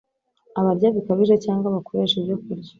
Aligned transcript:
Abarya 0.59 0.89
bikabije, 0.95 1.35
cyangwa 1.45 1.67
bakoresha 1.75 2.15
ibyokurya 2.17 2.69